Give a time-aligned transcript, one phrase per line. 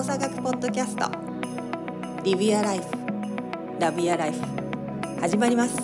[0.00, 1.10] 動作学ポッドキャスト。
[2.24, 2.84] リビアライフ。
[3.78, 4.40] ラビアライフ。
[5.20, 5.76] 始まります。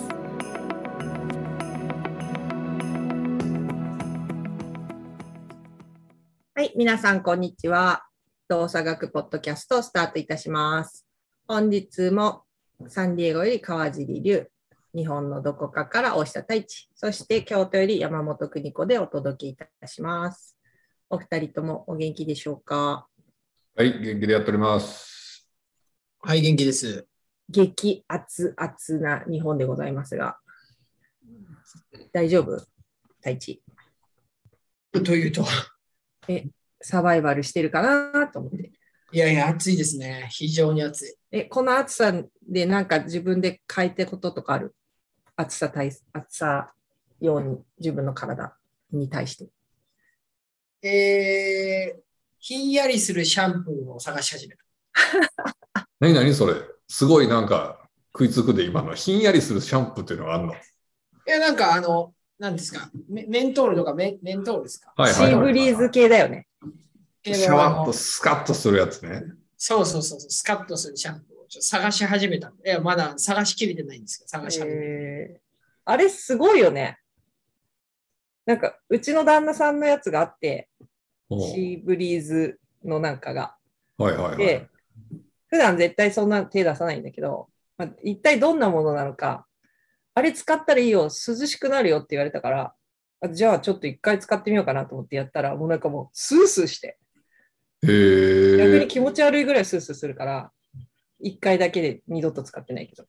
[6.55, 8.07] はい皆さんこんにちは。
[8.47, 11.05] 動作学ポッドキャストスタートいたします。
[11.47, 12.41] 本日も
[12.87, 14.47] サンディエゴより川尻龍
[14.95, 16.89] 日本のどこかから大下太一。
[16.95, 20.57] そして京都より山本邦子でお届けいたします。
[21.07, 23.07] お二人ともお元気でしょうか？
[23.77, 25.47] はい、元気でやっております。
[26.21, 27.05] はい、元気です。
[27.47, 30.39] 激熱々な日本でございますが、
[32.11, 32.57] 大丈夫？
[33.17, 33.61] 太一。
[34.91, 35.45] というと、
[36.81, 38.71] サバイバルしてるかなと思って。
[39.11, 40.27] いやいや、暑いですね。
[40.31, 41.15] 非常に暑い。
[41.29, 42.11] え、この暑さ
[42.49, 44.73] でなんか自分で変えてこととかある？
[45.35, 46.73] 暑さ対、暑さ
[47.21, 48.57] ように自分の体
[48.91, 49.51] に対して。
[50.81, 52.01] えー、
[52.39, 54.63] ひんやりするシャンプーを探し始めた。
[55.99, 56.33] 何何？
[56.33, 56.53] それ
[56.87, 60.53] すごいなんか食いつくで今のひんやりするシャンプーっていうのがあるの？
[60.53, 60.57] い
[61.25, 66.47] や、なんかあの、なんですか、メメントールとかメメントールですか、はいシーブリーズ系だよね。
[67.23, 69.23] シャワッとスカッとするやつね。
[69.57, 72.49] そうそうそうそう、スカッとするシャンプーをちょっと探し始めた。
[72.49, 74.77] いや、まだ探しきれてないんですけど、探し始めた。
[74.81, 75.47] えー
[75.89, 76.99] あれすごいよね。
[78.45, 80.67] なんか、うちの旦那さんのやつがあって、
[81.29, 83.55] シーブリーズのなんかが。
[83.97, 84.69] はいはいはいで。、
[85.47, 89.45] 普段絶対そんな手出さないんだけど、まあ、一体どんなものなのか、
[90.13, 92.73] あれ使ったらいいよ、涼しくなるよって言われたから、
[93.21, 96.97] あじゃあちょっと一回使ってみようかなと思ってやったら、もうなんかもうスースーして、
[97.83, 98.87] へえ逆に。
[98.87, 100.51] 気持ち悪いぐらいスースーするから、
[101.19, 103.05] 一回だけで二度と使ってないけど。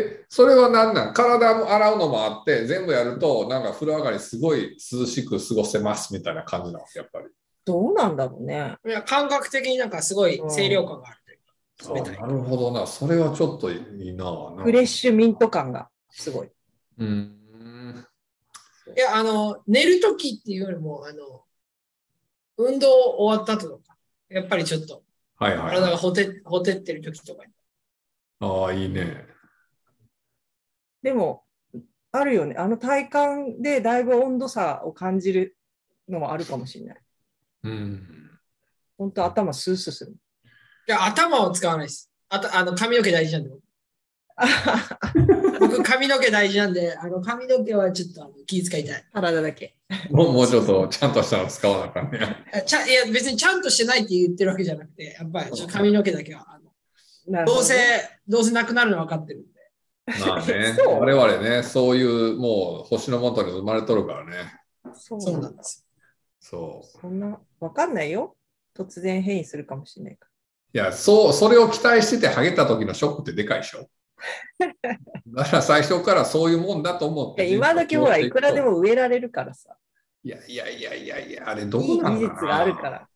[0.00, 1.14] で、それは何なん？
[1.14, 7.26] 体も洗うのもあって、全部やると、なんか風呂上がりすごい涼しく過ごせますみたいな感じなんですやっぱり。
[7.64, 8.76] どうなんだろうね。
[8.86, 12.86] いや感覚的になんかすごい清涼感があるというか、冷たいあなるほどな。
[12.86, 13.76] それはちょっとい
[14.08, 14.24] いな。
[14.62, 16.50] フレッシュミント感がすごい。
[16.98, 18.06] うん。
[18.96, 21.42] いや、あの、寝るときっていうよりも、あの、
[22.56, 23.96] 運動終わった後とか、
[24.28, 25.02] やっぱりちょっと
[25.38, 25.76] はいはい、はい。
[25.76, 27.52] 体がほてほてってるときとかに。
[28.40, 29.26] ああ、いいね。
[31.06, 31.44] でも、
[32.10, 32.56] あるよね。
[32.58, 35.56] あの体感でだいぶ温度差を感じる
[36.08, 36.96] のもあるかもしれない。
[37.62, 38.30] うん。
[38.98, 40.16] 本当頭スースーする。
[40.88, 42.10] いや、頭を使わないです。
[42.28, 43.50] あと、あの、髪の毛大事なんで。
[45.60, 49.04] 僕、髪の毛大事なんで、あの、髪の毛はちょっとあの気遣いたい。
[49.12, 49.76] 体だけ。
[50.10, 52.18] もうもうちょっとちゃんとしたの使わなあかんね。
[52.52, 57.76] あちゃいや、別にちゃんとしてないって言ってるわけじゃなくて、やっぱりちょっと髪の毛だけは、あのどうせ
[58.26, 59.46] どうせなくなるの分かってる。
[60.06, 64.36] まあね、 そう我々ね、そういうもう星の元に生まれとるからね。
[64.94, 65.86] そうそうなんんです。
[66.40, 68.36] そそんな、わかんないよ。
[68.74, 70.28] 突然変異するかもしれないか
[70.74, 70.76] う。
[70.76, 73.88] いや、そう、それを期待しててハゲた時のショックってでかいでしょ。
[75.26, 77.48] だから最初からそういうもんだと思って。
[77.48, 78.72] や今時ほら、いくらでも。
[78.72, 79.76] も植えられるからさ。
[80.22, 83.08] いやいやいやいやいや、あれどうなんだ技術があるから。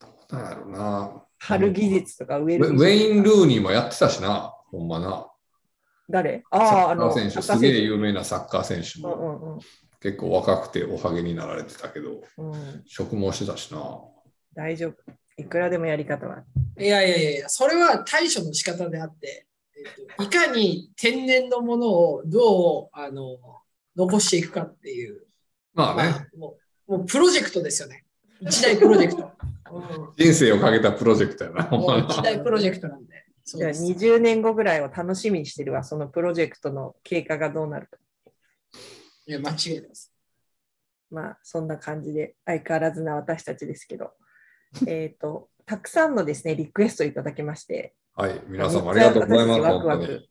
[0.00, 1.24] どうなんやろうな。
[1.38, 5.27] 春技術とか植える技術ェイン・ルーニーもやってたしな、ほんまな。
[6.08, 6.42] 誰？
[6.50, 9.58] あサあ、あの、ッカー選手、すげえ有名なサッカー選手うもんうん
[10.00, 12.82] 結構若くておはげになられてたけど、うんうん。
[12.86, 13.80] 職もしてたしな。
[14.54, 15.12] 大丈夫。
[15.36, 16.44] いくらでもやり方は。
[16.78, 19.46] いやいやいやいや、それは対処の仕方であって、
[19.76, 23.38] えっといかに天然のものをどうあの
[23.96, 25.26] 残していくかっていう、
[25.74, 26.56] まあね、まあも
[26.88, 28.04] うもうプロジェクトですよね。
[28.40, 29.30] 一大プロジェクト。
[29.72, 31.68] うん人生をかけたプロジェクトやな
[32.08, 33.27] 一大プロジェクトなんで。
[33.48, 35.82] そうじゃあです20年後ぐらいを楽しみにしてるわ。
[35.82, 37.96] そのプロジェクトの経過がどうなるか。
[39.26, 40.12] いや、間違いないです。
[41.10, 44.12] まあ、そんな感じで相変わらずな私たちですけど。
[44.86, 49.60] えっと、たくさんのですね、リクエストいただきまして、はい、皆様ありがとうございます。
[49.62, 50.28] ワクワ本ク、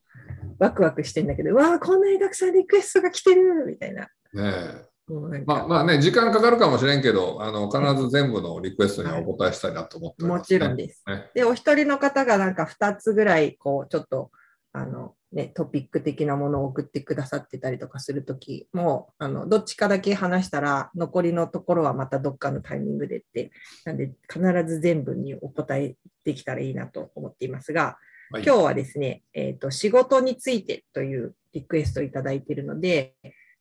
[0.59, 4.03] ワクワクしてんだけど、うわあ、こんなにたくさんリクエストが来てるみたいな。
[4.03, 4.96] ねえ
[5.45, 10.59] まあまあね、時間かかるかもしれんけど、あの必ず全部のリクエストにはお答えしたいなと思っておりもます、ね。
[10.59, 11.03] ちろんです。
[11.07, 14.31] ねで、お一人の方がなんか2つぐらい、こう、ちょっと、
[14.73, 23.51] あの、ね、トピック的なものを送ってくださってたりとかするときも、あの、どっちかだけ話したら、残りのところはまたどっかのタイミングでって、
[23.85, 25.95] なんで、必ず全部にお答え
[26.25, 27.81] できたらいいなと思っていますが、
[28.29, 33.15] はい今日はですね、えっ、と、仕事についてというリクエストをいただいているので、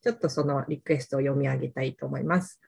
[0.07, 2.61] ちょっとそのリクエストを読み上げたいと思います。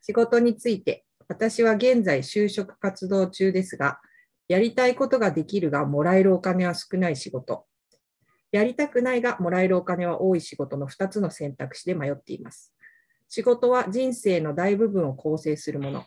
[0.00, 3.98] 仕事について、私は現在就職活動中ですが、
[4.46, 7.66] やりたいことができるが、もらえるお金は少ない仕事。
[8.52, 12.72] やりたくないが、もらえるお金は多い仕事の2つの選択肢で迷っています。
[13.28, 16.04] 仕事は人生の大部分を構成するもの。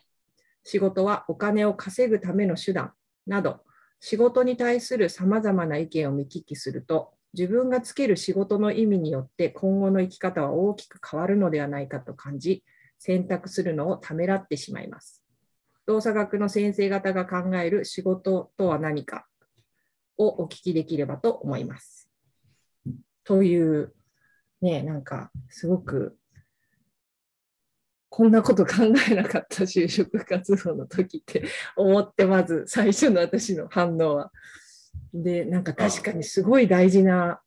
[0.63, 2.93] 仕事はお金を稼ぐための手段
[3.25, 3.59] など、
[3.99, 12.63] 仕事に対するさまざまな意見を見聞きすると、自分がつける仕事の意味によって今後の生き方は大きく変わるのではないかと感じ、
[12.97, 15.23] 選択するのをためらってしまいます。
[15.85, 19.27] 動作学の先生方が考える仕事とは何か
[20.17, 22.09] をお聞きできればと思います。
[23.23, 23.93] という、
[24.61, 26.17] ね、なんかすごく
[28.09, 28.73] こんなこと考
[29.11, 31.43] えなかった就職活動の時って
[31.75, 34.31] 思ってまず最初の私の反応は。
[35.13, 37.41] でなんか確かにすごい大事な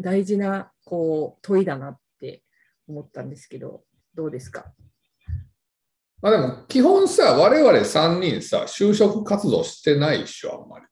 [0.00, 2.42] 大事なこう問いだなって
[2.88, 3.82] 思ったんですけど
[4.14, 4.66] どうですか？
[6.22, 10.86] まあでも基本さ、我々3人さ、就職活動してないっしょ、あんまり。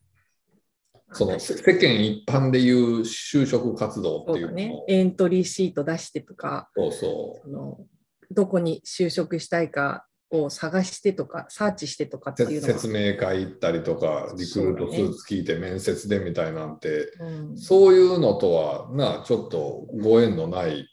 [1.15, 4.85] その世世間一般でいう就職活動っていうのねも。
[4.88, 8.35] エントリーシート出してとかそうそう。
[8.35, 20.88] どこに就職したいかを探してとかサーチしてとかっていうのは説明会行ったりとか、リクルートスーツ聞いて面接でみたいなんて、うんそういうのとはな、ちょっとご縁のない、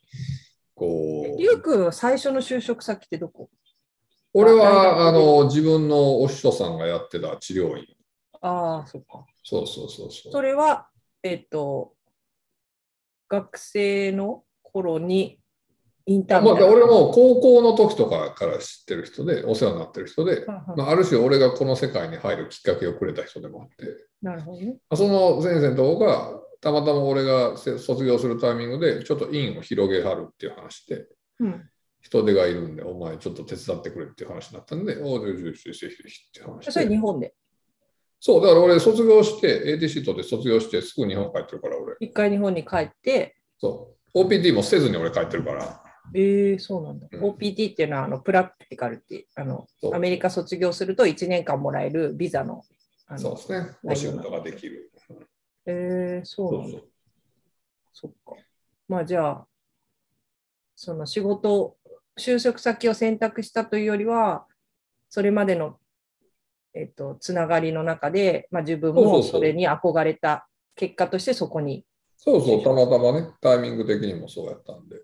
[0.75, 3.50] こう、りゅうくんは最初の就職先ってどこ？
[4.33, 7.85] 俺はあでの自分のお師匠さんがやってた治療院。
[8.42, 9.25] ああ、そっか。
[9.44, 10.31] そうそうそうそう。
[10.31, 10.88] それは、
[11.24, 11.94] えっ、と、
[13.27, 15.38] 学生の頃に
[16.09, 23.85] インターンみまあ、俺も高校の時とかから知ってる人で、お世話になってる人で、ははまあ、ある種俺がこの世界に入るきっかけをくれた人でもあって、
[24.19, 24.77] なるほどね。
[24.89, 31.06] まあその先生のとこが、たまたま俺がせ卒業するタイミングで、ちょっと院を広げはるっていう話で、
[31.41, 31.69] うん。
[32.01, 36.95] 人手がいるんで、お前ちょっと手伝ってくれっていう話になったんで、おう、ぜひぜひぜひぜひっていう話それで。
[36.95, 37.35] 日本で。
[38.19, 41.95] そう、だから俺卒業して、AT 取って卒業して、すぐ日本帰ってるから、俺。
[42.00, 44.19] 一回日本に帰って、そう。
[44.23, 45.83] OPT もせずに俺帰ってるから。
[46.13, 47.07] えー、そうなんだ。
[47.11, 52.63] うん OPT っていうのはあのプラクティカルってあのアメリカ卒業すると1年間もらえるビザの。
[53.07, 53.77] あのそうですね。
[53.83, 54.91] お仕事ができる。
[55.65, 56.77] えー、そうなんだ。
[56.79, 56.89] そう
[57.94, 58.41] そっか。
[58.88, 59.47] まあじゃあ、
[60.75, 61.75] その仕事、
[62.17, 64.45] 就職先を選択したというよりは、
[65.09, 65.77] それまでの、
[66.73, 71.85] えっと、つながりの中で、まあ、自分もそれに憧れた結果としてそこに。
[72.15, 75.01] そうそう、たまたまね、タイミング的にもそうやったんで、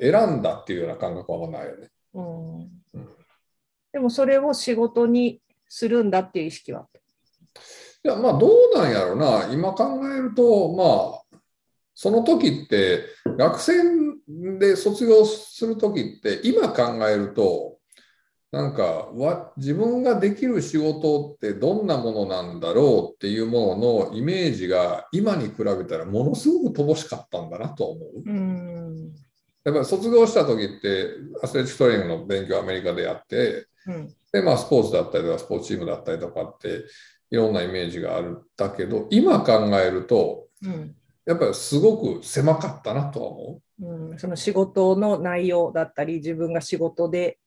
[0.00, 1.88] 選んだっていうような感覚はないよね。
[2.14, 3.08] うんうん
[3.92, 6.88] でもそれを仕事にするんだっていう意識は？
[8.04, 11.38] いや、まあ、どうなんやろうな、今考えると、まあ、
[11.94, 13.04] その時って、
[13.38, 13.74] 学生
[14.58, 17.73] で卒業する時って、今考えると、
[18.54, 28.22] なんかわ自分ができる仕事ってどんなものなんだろうっていうもののイメージが今に比べたらものすごく乏しかったんだなと思う。
[28.24, 29.12] うん。
[29.64, 31.08] やっぱり卒業した時って
[31.42, 34.14] アスレチックトレーニングの勉強をアメリカでやってうん。
[34.32, 36.84] で、まあ、スポーツだったりとかスポーツチームだったりとかって
[37.30, 40.94] いろんなイメージがあるんだけど今考えるとうん
[41.26, 47.38] やっぱりすごく狭かったなとは思うん、その仕事の内容だったり、自分が仕事で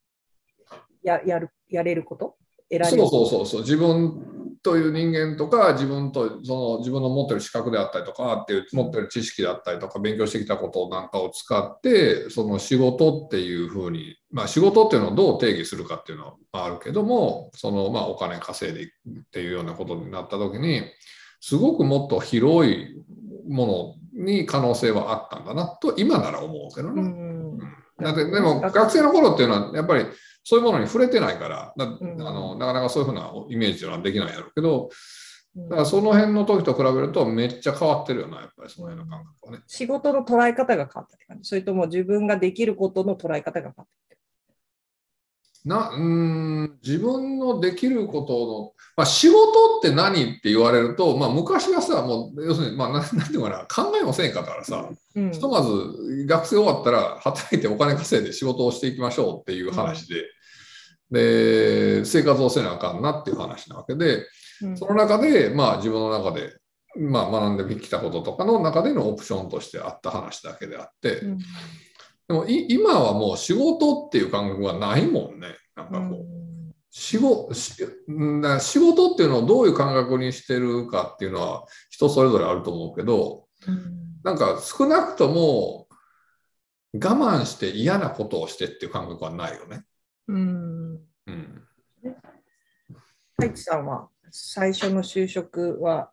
[1.07, 2.35] ややるやれること？
[2.69, 2.83] 選う。
[2.83, 2.97] べる？
[2.97, 20.81] そうそうそうそう自分という人間とか自分とその自分の持ってる資格であったりとかっていう持ってる知識だったりとか勉強してきたことなんかを使ってその仕事っていうふうにまあ仕事っていうのをどう定義するかっていうのはあるけどもそのまあお金稼いでいくっていうようなことになった時に
[21.39, 22.87] すごくもっと広い
[23.47, 27.01] ものに可能性はあったんだなと今なら思うけどうね。
[27.03, 27.57] ん。
[27.99, 30.05] だってでも学生の頃っていうのはやっぱり
[30.49, 34.89] そういうものに触れてないからだんあのなかなかそういうふうなイメージはできないやろうけど
[35.57, 39.63] うんだからその辺の時と比べるとめっちゃ変わってるよなやっぱりその辺の感覚はね。
[39.67, 41.49] 仕事の捉え方が変わったって感じ。
[41.49, 44.07] それとも自分ができることの捉え方が変わった。
[45.65, 60.23] なうーん自分のできることの、まあ、仕事って何って言われると、まあ、昔はさもう要するに、まあ、なん なんていうかな考えもせんかったからさうんひとまず学生終わったら働いてお金稼いで仕事をしていきましょうっていう話で、
[61.11, 64.25] で生活をせなあかんなっていう話なわけで
[64.61, 66.57] うんその中で、まあ、自分の中で、
[66.97, 71.37] まあ、学んできたこととかの中でのオプションとしてあった話だけであって、うん
[72.27, 75.55] でもい今はもう仕事っていう感覚がないもんね。
[75.77, 77.73] なんかこう仕事し
[78.11, 85.87] んだ仕事っていうのをどういう感覚にしてるかっていうのは人それぞれあると思うけどうんなんか少なくとも
[86.93, 89.83] 我慢して嫌なことをしてっていう感覚はないよね。
[90.27, 90.86] うん。
[91.27, 91.67] うん、
[93.35, 96.11] 太一さんは最初の就職は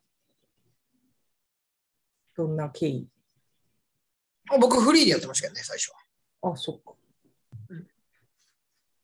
[2.36, 3.08] どんな経緯？
[4.60, 5.90] 僕、フリーでやってましたけどね、最初
[6.42, 6.52] は。
[6.52, 6.94] あ、そっか。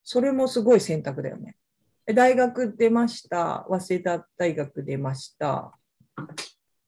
[0.02, 1.56] それもすごい選択だよね。
[2.04, 3.64] で大学出ました。
[3.68, 5.72] 早稲田大学出ました。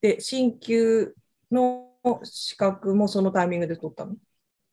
[0.01, 1.15] で、進級
[1.51, 1.93] の
[2.25, 4.17] 資格もそのタイミングで取ったの？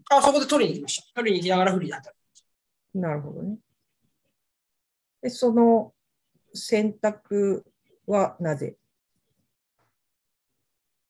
[0.10, 1.14] あ、そこで取りに行きました。
[1.14, 2.18] 取りに行きながらフリーで働
[2.96, 3.58] いなるほどね。
[5.22, 5.94] で、その
[6.54, 7.66] 選択
[8.08, 8.76] はなぜ？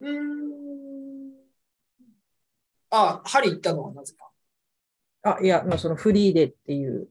[0.01, 0.07] た。
[0.07, 1.33] うーん。
[2.91, 4.31] あ、ハリー行ったのはなぜか。
[5.21, 7.09] あ、いや、まあそのフリーでっていう。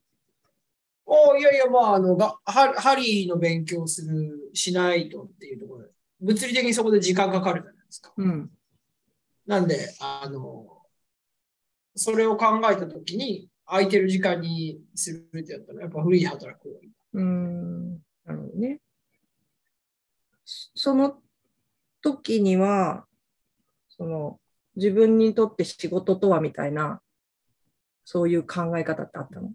[1.06, 5.90] おいやいや、まあ、あの、がハハリーの勉強する、しないとっていうところで、
[6.20, 8.12] 物理的にそこで時間かかるじゃないですか。
[8.16, 8.50] うん。
[9.46, 10.82] なんで、あの、
[11.94, 16.80] それを考えたときに、空いてる時間にするってやったら、やっぱフリーで働く。
[17.12, 17.92] うーん。
[18.24, 18.80] なるほどね。
[20.44, 21.18] そその
[22.02, 23.04] 時には、
[23.90, 24.40] その
[24.76, 27.02] 自分にとって仕事とはみたいな、
[28.04, 29.52] そういう考え方ってあったの？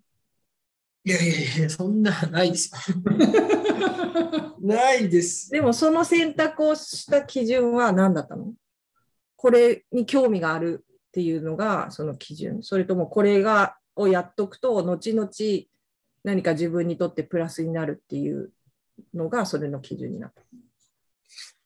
[1.05, 2.98] いやいやいや、そんな、ないですよ。
[4.62, 5.50] ないです。
[5.50, 8.53] でもその選択をした基準は何だったの？
[9.36, 15.29] これに興味があるっていうのがその基準それともこれがをやっとくと後々
[16.23, 18.51] 何か自分にとってプラスになるっていう
[19.13, 20.41] のがそれの基準になった。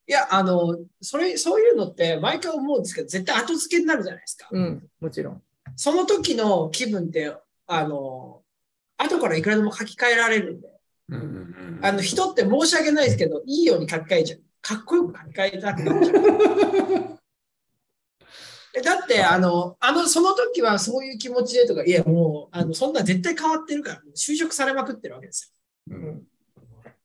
[0.09, 4.47] いや、あの、それ、そういうのって毎回思うんですけど、絶対後付けになるじゃないですか。
[4.49, 5.43] うん、もちろん。
[5.75, 7.35] その時の気分って、
[7.67, 8.41] あの、
[8.97, 10.69] 後からいくらでも書き換えられるんで、
[11.09, 14.39] うんうんうんあの、人って申し訳ないですけど、いいように書き換えちゃう。
[14.61, 17.13] かっこよく書き換えたくなっちゃう。
[18.77, 25.53] えだって、あの、あの、その時はそういう気持ちでとか、いや、もう、あの、そんな絶対変わってるから、就職されまくってるわけです
[25.89, 25.97] よ。
[25.97, 26.23] うん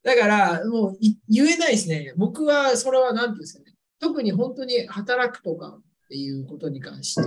[0.03, 2.13] だから、もうい言えないですね。
[2.17, 3.77] 僕は、それは何ていうんですかね。
[4.01, 7.23] 特に本当に働くとかっていうことに関して、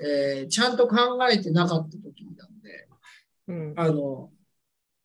[0.00, 0.96] えーちゃんと考
[1.30, 2.88] えてなかった時なんで、
[3.46, 4.30] うん、あの、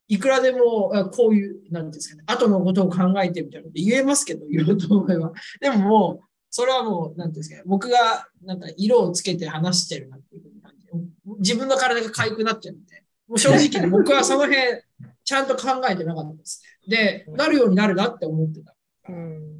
[0.07, 5.31] いくらでも、あこういう、なんていうんですかね、後のことを考えてみたいなこと言えますけど、言おうと思えば。
[5.61, 10.93] でももう、それはもう、なんていうんですかね、僕が、なんか色をつけて話してるなっていう感じで、
[11.39, 14.81] 自分の体が痒くなっちゃうんで、もう正直ね、僕はその辺、
[15.23, 16.97] ちゃんと考えてなかったですね。
[16.97, 18.75] で、なるようになるなって思ってた。
[19.09, 19.59] うん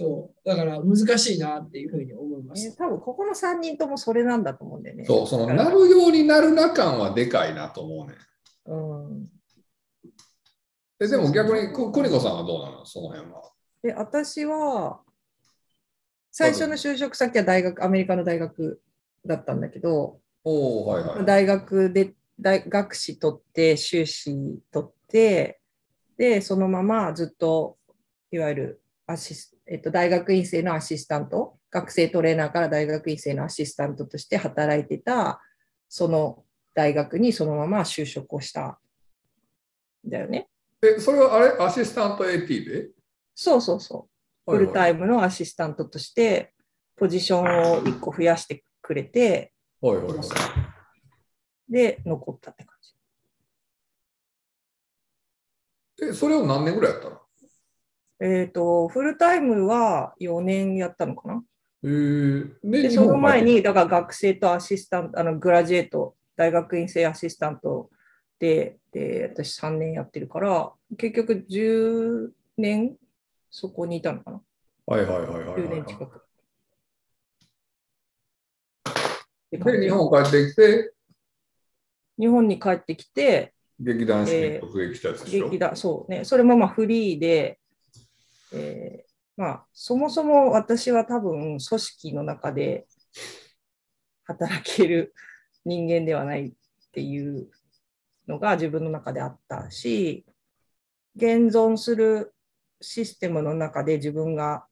[0.00, 0.48] そう。
[0.48, 2.74] だから難しいなっていうふうに思いまえー。
[2.74, 5.04] 多分ここの3人ともそれなんだと思うんだよね。
[5.04, 8.14] そう、そのなるようになるな感はでかいなと思うね。
[8.64, 8.76] う
[9.18, 9.28] ん、
[11.00, 12.86] えでも逆に、く邦子さんはどうなの？
[12.86, 13.42] その辺は。
[13.82, 15.00] で私は
[16.30, 18.80] 最初の就職先は大学アメリカの大学
[19.26, 21.24] だったんだけど、おおはいはい。
[21.24, 25.60] 大学で大学士取って修士取って
[26.16, 27.76] でそのままずっと
[28.30, 35.40] いわゆるアシス、えっと、大学院生のアシスタント学生トレーナーから大学院生のアシスタントとして働いてた
[35.88, 36.44] その
[36.74, 38.78] 大学にそのまま就職をした
[40.06, 40.48] んだよね。
[40.82, 41.56] え、それはあれ？
[41.58, 42.88] アシスタント AT で
[43.34, 44.19] そうそうそう。
[44.46, 46.52] フルタイイムのアシスタントとして
[46.96, 49.90] ポジションを1個増やしてくれてム。
[49.90, 50.28] はいはいはい。
[51.72, 52.90] で残ったって感じ。
[56.02, 57.20] え、それを何年ぐらいやったの？
[58.20, 61.42] えっ、と、フルタイムは4年やったのかな？
[61.82, 67.90] えー、でその前に、だから学生とアシスタント、あのグラジエート、大学院生アシスタント
[68.38, 72.96] で、で私3年やってるから、結局10年
[73.50, 74.40] そこにいたのかな？
[74.86, 76.22] はいはいはいはいはい、10年近く。
[79.50, 80.94] で、じ日本帰ってきて、
[82.18, 85.44] 日本に帰ってきて、劇団四季に突撃したやつでしょ？
[85.46, 87.58] 劇団、そうね、それもまあフリーで、
[88.52, 92.86] えーまあ、そもそも私は多分組織の中で
[94.24, 95.14] 働ける
[95.64, 96.52] 人間ではないっ
[96.92, 97.48] ていう
[98.28, 100.26] のが自分の中であったし、
[101.16, 102.34] 現存する
[102.80, 104.66] システムの中で自分が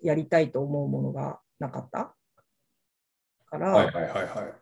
[0.00, 2.14] やりたいと思うものがなかった？
[3.46, 4.54] から、はいはいはいはい。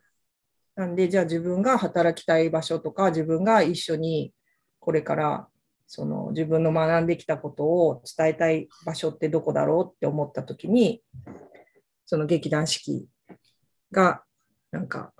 [0.76, 4.32] なんで、じゃあ自分が働きたい場所とか、自分が一緒に
[4.78, 5.48] これから
[5.86, 11.02] その自分の学んできたことを伝えたい場所ってどこだろうって思ったときに、
[12.06, 13.06] その劇団四季
[13.90, 14.22] が
[14.70, 15.12] なんか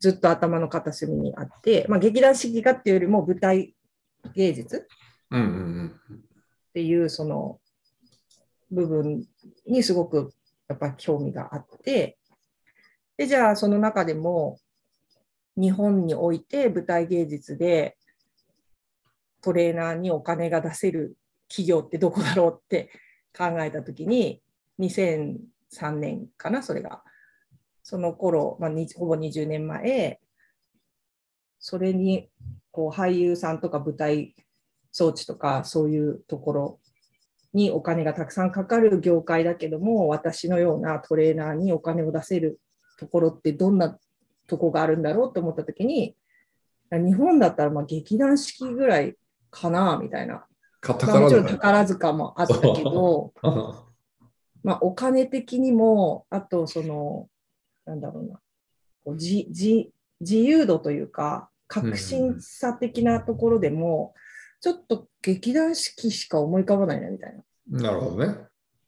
[0.00, 3.74] ずっと頭の片隅にあって、まあ、劇団四季がっていうよりも舞台
[4.34, 4.86] 芸術
[5.30, 5.46] うんうん
[6.10, 6.27] うん。
[6.78, 7.58] っていうその
[8.70, 9.26] 部分
[9.66, 10.32] にすごく
[10.68, 12.18] やっぱ興味があって、
[13.16, 14.60] で、じゃあその中でも
[15.56, 17.96] 日本において舞台芸術で
[19.42, 21.16] トレーナーにお金が出せる
[21.48, 22.90] 企業ってどこだろうって
[23.36, 24.40] 考えたときに、
[24.78, 27.02] 2003年かな、それが。
[27.82, 30.20] その頃、まあ、ほぼ20年前、
[31.58, 32.30] それに
[32.70, 34.36] こう俳優さんとか舞台
[34.98, 36.78] 装置とかそういうところ
[37.54, 42.60] にお金がたくさんかかる業界だけども私のようなトレーナーにお金を出せる
[42.98, 43.96] ところってどんな
[44.48, 46.16] とこがあるんだろうと思った時に
[46.90, 49.14] 日本だったらまあ劇団四季ぐらい
[49.50, 50.44] かなみたいな、
[50.86, 53.32] まあ、もちろん宝塚もあったけど
[54.64, 57.28] まあお金的にもあとその
[57.86, 58.40] なんだろうな。
[59.04, 59.88] こう自
[60.20, 64.14] 由度というか革新さ的なところでも、
[64.60, 67.34] ちょっと劇団四季しか思い浮かばないなみたい
[67.70, 67.82] な。
[67.82, 68.36] なるほどね。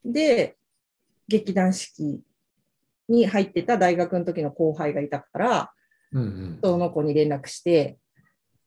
[0.05, 0.57] で、
[1.29, 2.21] 劇団四季
[3.09, 5.73] に入ってた大学の時の後輩がいたから、
[6.13, 7.99] うんうん、その子に連絡して、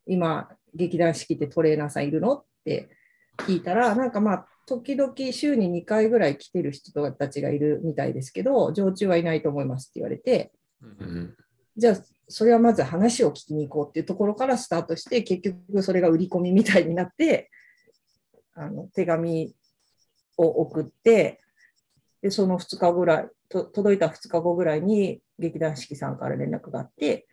[0.06, 2.34] 今、劇団四季ってトレーナーさんいるの？
[2.34, 2.88] って
[3.38, 11.36] 聞いたら、なんかまあ、時々週に2回ぐらい来てる人たちがいるみたいですけど、常駐はいないと思いますって言われて、うんうん、
[11.76, 11.96] じゃあ、
[12.28, 17.50] それはまず話を聞きに行こうっていうところからスタートして、結局それが売り込みみたいになって、
[18.54, 19.54] あの手紙
[20.36, 21.40] を送って、
[22.22, 27.26] でその2日ぐらいと、届いた2日後ぐらいに劇団四季さんから連絡があって、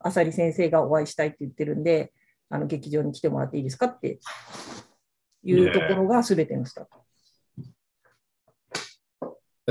[0.00, 2.12] 浅利先生がお会いしたいって言ってるんで、
[2.50, 4.18] あの劇場に来てもらっていいですかって
[5.44, 7.02] いうところが全てのスタート。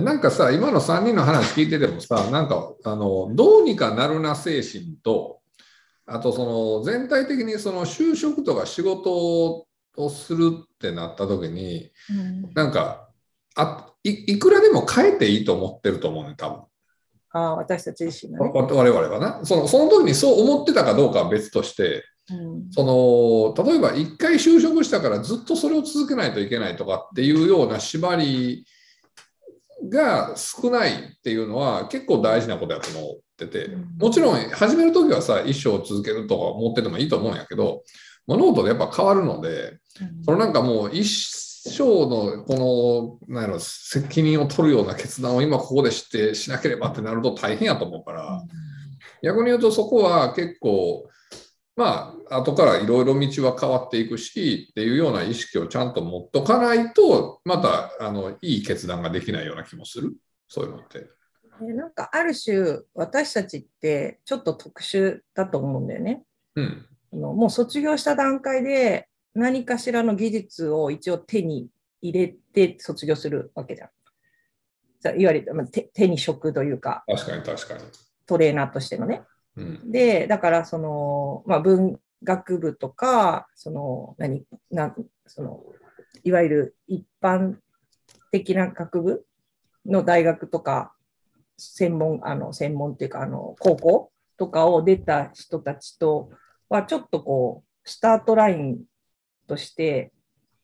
[0.01, 5.39] なんかさ、今の3人の話聞いててもさ、なんかあのどうにかなるな精神と、
[6.05, 9.67] あとその全体的にその就職とか仕事
[9.97, 13.09] をするってなった時に、うん、なんか
[13.55, 16.61] あいいくらでも変えていいと思ってると思うね、多分。
[17.33, 19.67] あ私たち自身が、ね、我々はなその。
[19.67, 28.65] その時にそう思ってたかどうかは別として、うん、その例えば一回就職したからずっとそれを続けないといけないとかっていうような縛り
[29.91, 37.83] が少ないっていうのは結構大事なことやと思ってて、もちろん始める時はさ、一生続けるとか思っててもいいと思うんやけど、
[38.25, 39.79] 物事でやっぱ変わるので、
[40.23, 41.03] そのなんかもう一
[41.69, 48.41] 生のこの、なんやろ、責任を取るような決断を今ここでしてしなければってなると大変やと思うから、
[49.21, 51.09] 逆に言うとそこは結構、
[51.81, 60.13] まあ、後からいろいろ道は変わっていくしっていうような意識をちゃんと持っとかないと、またあのいい決断ができないような気もする、
[60.47, 61.09] そういうのって。
[61.59, 66.21] なんかある種、私たちってちょっと特殊だと思うんだよね。
[66.55, 71.67] うん、あのもう卒業した段階で何かしらの技術を一応手に
[71.99, 75.19] 入れて卒業するわけじゃん。
[75.19, 77.81] いわゆる、まあ、手手に職というか、確かに確かに。
[78.27, 79.23] トレーナーとしてのね。
[79.55, 84.95] で、だからその、まあ、文学部とか、その、何、な
[85.27, 85.63] その、
[86.23, 87.55] いわゆる一般
[88.31, 89.25] 的な学部
[89.85, 90.93] の大学とか、
[91.57, 96.29] 専門、あの、専門っていうか、あの、高校とかを出た人たちと
[96.69, 98.83] は、ちょっとこう、スタートライン
[99.47, 100.11] として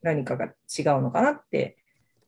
[0.02, 1.78] 何かが違うのかなって。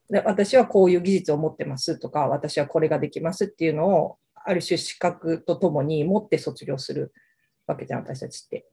[0.10, 7.13] で私はこういう技術を持ってますとか私はこれができますっていうのをある種資格とともに持って卒業する
[7.67, 8.65] わけじゃん、私たちって。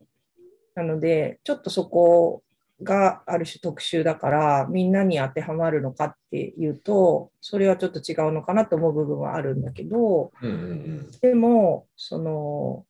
[0.75, 2.43] なので、ちょっとそこ
[2.83, 12.85] がある種特殊だから、みんなに当てはまるのかっていうと、それはちょっと違うのかなと思う部分はあるんだけど、うんうんうん、でも、その、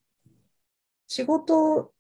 [1.07, 1.93] 仕事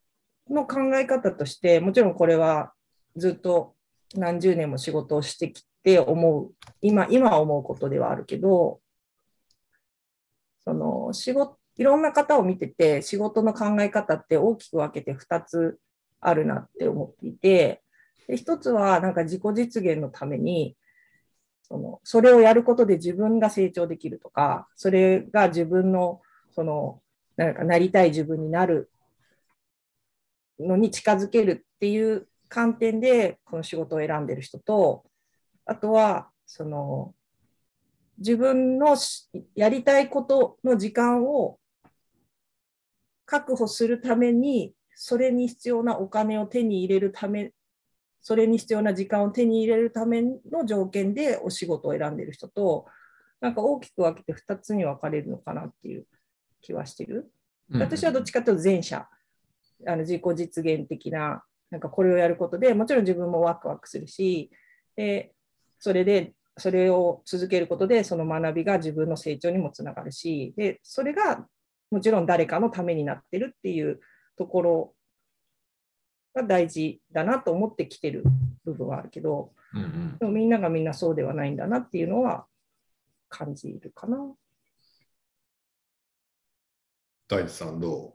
[0.50, 2.72] の考え方として、もちろんこれは
[3.16, 3.74] ずっと
[4.14, 8.80] 何十年も仕事をしてきて思う、今、今思うことではあるけど、
[10.66, 15.78] その仕事、いろんな方を見てて、仕事の考え方って大きく分けて2つ
[16.20, 17.82] あるなって思っていて、
[18.26, 20.76] で1つはなんか自己実現のために、
[21.62, 27.00] そのそれをやることで自分が成長できるとか、それが自分のその
[27.36, 28.90] なんかなりたい自分になる
[30.58, 35.04] のに近づけるっていう観点でこの仕事を選んでる人と、
[35.64, 37.14] あとはその
[38.18, 38.96] 自分の
[39.54, 41.58] やりたいことの時間を
[43.24, 47.52] 確保するために、それに必要なお金を手に入れるため、
[48.20, 52.86] それに必要な時間を手に入れるための条件でお仕事を選んでる人と、
[53.40, 56.06] なんか大きく分けて2つに分かれるのかなっていう
[56.62, 57.30] 気はしてる？
[57.70, 59.06] 私はどっちかというと前者、
[59.86, 64.50] あの自己実現的な、なんかこれをやることでもちろん自分もワクワクするし、
[64.96, 65.32] で
[65.78, 71.46] それでそれを続けることで、その学びが自分の成長にもつながるし、でそれが
[71.90, 74.00] もちろん誰かのためになってるっていう
[74.36, 74.94] ところ
[76.34, 78.24] が大事だなと思ってきてる
[78.64, 82.46] 部分はあるけど、うんうん、でもみんながみんなそうではないんだなっていうのは
[83.28, 84.18] 感じるかな。
[87.28, 88.14] 大地さんど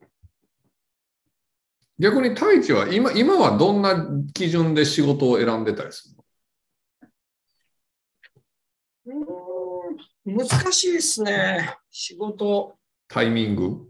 [0.00, 0.04] う？
[1.98, 6.17] 逆に太一は今今はどんな基準で仕事を選んでたりするの？
[9.08, 11.74] うーん難しいですね。
[11.90, 12.76] 仕事。
[13.08, 13.88] タイミング？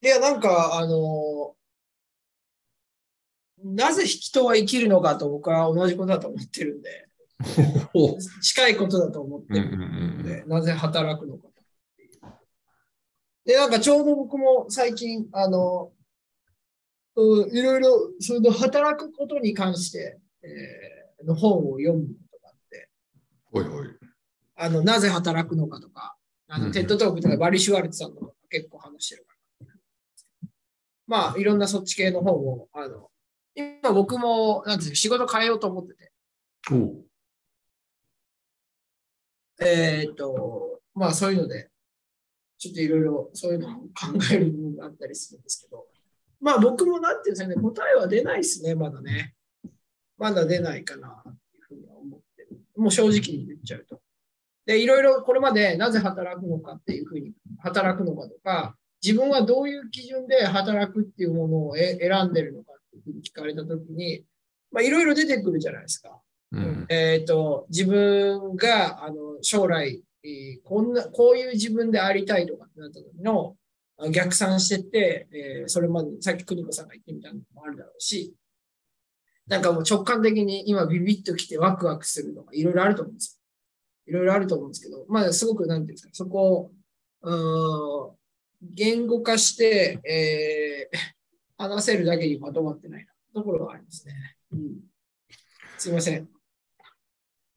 [0.00, 1.54] いや、なんか、あの、
[3.62, 7.08] なぜ人は生きるのかと僕は同じことだと思ってるんで、
[8.40, 11.48] 近いことだと思ってるうんで、なぜ働くのか。
[13.44, 15.92] で、なんかちょうど僕も最近、あの、
[17.16, 22.06] うんいろいろ、その働くことに関して、えーの本を読む
[23.50, 23.86] ほいほい。
[24.56, 26.16] あの、なぜ働くのかとか、
[26.48, 29.68] あの、うんテッドトークとかバリシュワルツさんとかが結構話してるから。
[31.06, 33.10] まあ、いろんなそっち系の本を、あの、
[33.54, 36.12] 今僕も、なんて仕事変えようと思ってて、
[39.60, 41.70] えーっと、まあそういうので、
[42.58, 43.88] ちょっといろいろそういうのを考
[44.32, 45.86] える部分があったりするんですけど、
[46.40, 49.34] まあ僕もなんていうんですかね、答えは出ないですね、まだね。
[50.16, 51.24] まだ出ないかな、
[52.78, 54.00] もう正直に言っちゃうと。
[54.66, 64.24] で、いろいろこれまでなぜ働くのかっていうふうに、働くのかとか、自分はどういう基準で働くっていうものをえ選んでるのかっていうふうに聞かれたときに、
[64.70, 66.20] まあいろいろ出てくるじゃないですか。
[66.52, 73.56] うんえっ、と、自分が、あの、将来、えーこんな、こういう自分でありたいとかってなった時の、
[73.98, 78.34] あ逆算してって、えーそれまで、さっき邦子さんが言ってみたのもあるだろうし、
[79.48, 83.40] なんかもう直感的に今ビビッときてワクワクするとか、いろいろあると思うんです
[84.06, 84.12] よ。
[84.12, 86.70] いろいろあると思うんですけど、まあ、すごく、なんていうんですか、そこを、
[87.22, 88.18] うん
[88.60, 91.18] 言語化して、えー
[91.58, 94.14] 話せるだけにまとまってないなところがありますね。
[94.52, 94.76] うん、
[95.76, 96.22] すいません。
[96.22, 96.26] い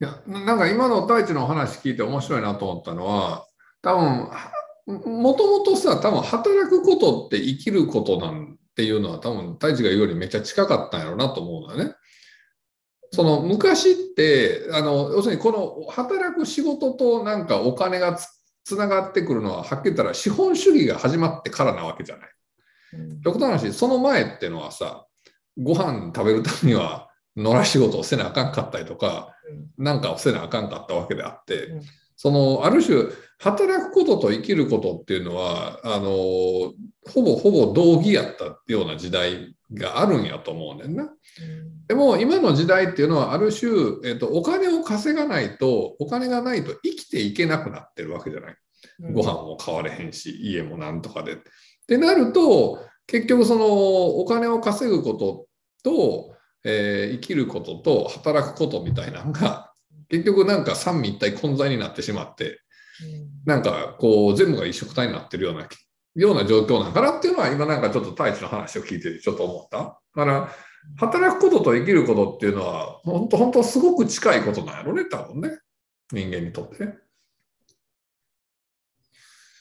[0.00, 3.46] やなんか今の太一の話聞いて面白いなと思ったのは
[3.82, 11.94] 多分もともとさ多分働くことって生きることなんていうのは多分太一が言うよりめっちゃ近かったんやろうなと思うのよね。
[13.10, 18.26] その昔ってあの要するにこの働く仕事となんかお金がつ
[18.64, 22.28] つながってくるのははっきり言ったら資本主義が始まってからなわけじゃない。
[23.24, 25.06] 極端な話その前ってのはさ
[25.58, 29.34] ご飯食べるためには 野良仕事をせなあかんかったりとか
[29.78, 31.82] なんかをせなあかんかったわけであって、うん
[32.16, 33.04] そのある種
[33.38, 41.08] 働くことと生きることっていうのはあのほぼほぼ同義やったような時代があるんやと思うねんな。
[41.88, 43.70] でも今の時代っていうのはある種、
[44.04, 48.56] えっとお金を稼がないとお金がないと生きていけなくなってるわけじゃない。
[49.12, 51.34] ご飯も買われへんし家もなんとかで。
[51.34, 51.36] っ
[51.86, 55.46] てなると結局そのお金を稼ぐこと
[55.82, 59.71] と、えー生きることと働くことみたいなのが
[60.12, 62.60] 結局なんか三位一体混在になってしまって
[63.44, 65.66] なんかこう全部が一色体になってるような
[66.14, 69.78] ような状況なんかなっていうのは今なんかちょっと太一の話を聞いてちょっと思った。
[69.78, 70.48] だから
[70.98, 75.58] 働くことと生きることっていうのは本当本当すごく近いことなんやろね多分ね
[76.12, 76.94] 人間にとってね。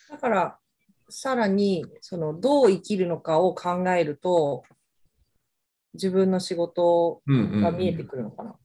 [0.09, 0.59] だから、
[1.09, 4.63] さらに、その、どう生きるのかを考えると、
[5.93, 8.55] 自分の仕事が見えてくるのかな。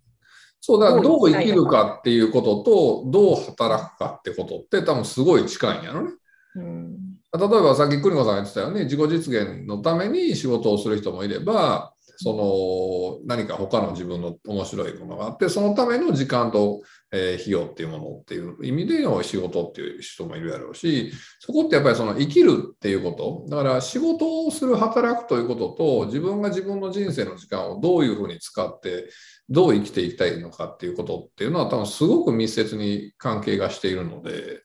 [0.60, 6.10] そうだからどどう生きるかっていうこととどう働くかってことって多分すごい近いんやろね。
[6.56, 6.96] うん。
[7.38, 23.12] 例えばさっき邦子さんが言ってたよね自己実現のために仕事をする人もいればその何か他の自分の面白いものがあってそのための時間と、えー費用っていうものっていう意味での仕事っていう人もいるやろうしそこってやっぱりその生きるっていうこ
[23.48, 29.08] とだから仕事をする働くということと自分が自分の人生の時間をどういうふうに使って
[29.48, 34.62] どう生きていきたいのかっていうことっていうのは多分すごく密接に関係がしているので。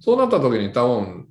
[0.00, 1.28] そうなった時に多分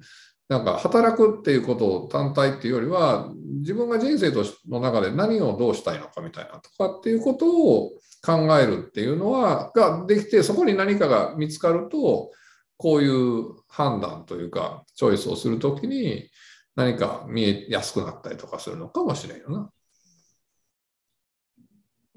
[0.49, 7.91] なんか働くっていうことを単体っていうよりは自分が人生としの中で何をどうしたいのかみたいなとかっていうことを
[8.25, 12.31] 考えるっていうのはができてそこに何かが見つかると
[12.77, 16.29] こういう判断というかチョイスをするときに
[16.75, 19.71] 何か見えやすくなったりとかするのかもしれんよな。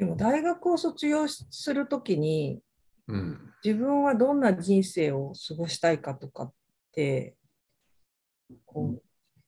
[0.01, 2.61] でも、大学を卒業するときに、
[3.07, 3.53] うん。
[3.63, 6.53] 自分はどんな人生を過ごしたいかとかっ
[6.93, 7.37] て、
[8.67, 9.03] こう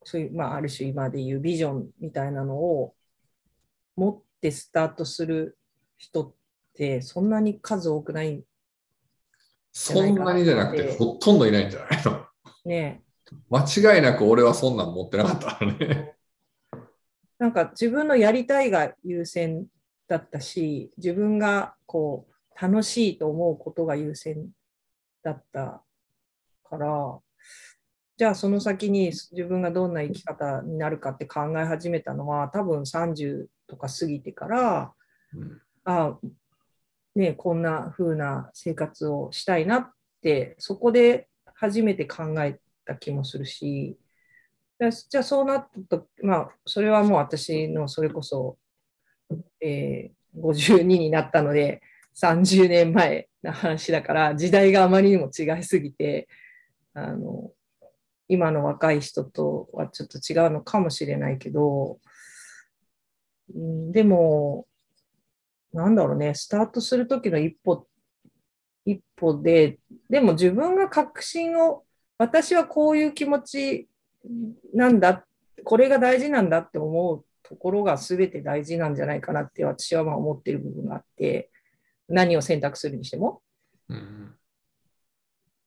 [0.04, 2.94] そういう、まあ、ある種今でいうビジョンみたいなのを
[3.96, 5.56] 持ってスタートする
[5.96, 6.34] 人っ
[6.74, 8.42] てそんなに数多くない
[9.70, 12.26] そんなにじゃなくてほとんどいないんじゃないの？
[12.64, 13.02] ね。
[13.48, 16.14] 間違いなく俺はそんなん持ってなかったからね。
[17.38, 19.66] なんか自分のやりたいが優先
[20.08, 24.50] だったし、自分がこう楽しいと思うことが優先
[25.22, 25.82] だった
[26.68, 27.18] から、
[28.22, 34.92] じゃあその先に自分がどんな生き方になるかって考え始めたのは多分30とか過ぎてから、
[35.34, 35.60] うん。
[35.82, 36.16] あ
[37.16, 39.90] ね、こんな風な生活をしたいなっ
[40.22, 43.98] てそこで初めて考えた気もするし
[45.08, 48.56] じゃあそうなったとまあそれはもう私のそれこそ、
[49.60, 51.82] えー52になったので
[52.14, 56.26] 30年前の話だから時代があまりにも違いすぎて
[56.94, 57.50] あの
[58.32, 61.98] 今の若い人とはちょっと違うのかもしれないけど、
[63.54, 64.66] うんでも
[65.74, 67.86] なんだろうね、スタートするときの一歩、
[68.86, 71.84] 一歩で、でも自分が確信を、
[72.16, 73.88] 私はこういう気持ち
[74.72, 75.26] なんだ、
[75.64, 81.50] これが大事なんだって思うところが全て大事なんじゃないかなって私はまあ思っている部分があって、
[82.08, 83.42] 何を選択するにしても。
[83.90, 84.34] うん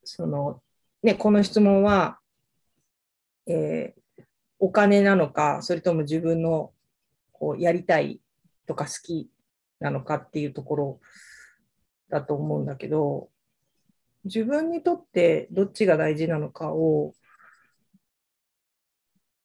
[0.08, 0.62] その、
[1.04, 2.20] ね、この質問は、
[3.48, 4.06] えー
[4.58, 6.72] お金なのか、それとも自分の
[7.34, 8.22] こうやりたい
[8.66, 9.30] とか好き
[9.82, 11.00] なのかっていうところ
[12.10, 13.30] だと思うんだけど、
[14.24, 17.14] 自分にとってどっちが大事なのかを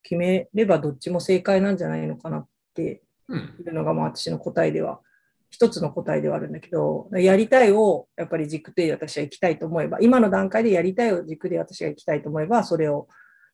[0.01, 3.39] 決めればどっちも正解なんじゃないのかなってうん。
[3.59, 5.01] いうのがまあ私の答えでは、
[5.49, 13.09] 一つの答えではあるんだけど、やりたいをやっぱり軸で私は行きたいと思えば、今の段階でやりたいを軸で私が行きたいと思えば、それを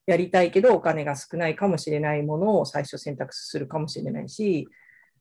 [0.07, 4.67] やりたいけどお金が少ないかもしれないものを最初選択するかもしれないし、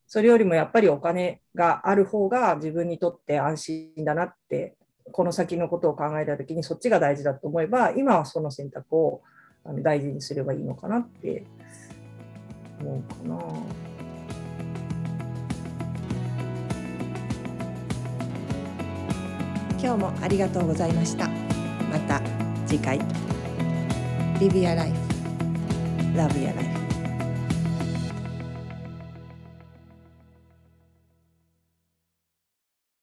[0.06, 4.76] それよりもやっぱりお金がある方が自分にとって安心だなって、
[5.10, 9.22] この先のことを考えたときにそっちが大事だと思えば、今はその選択を
[9.82, 11.44] 大事にすればいいのかなって
[12.80, 13.86] 思うかな。
[19.82, 22.20] 今日もありがとうございましたまた
[22.66, 22.98] 次回
[24.40, 24.98] Live Your Life.
[26.14, 26.85] Love Your Life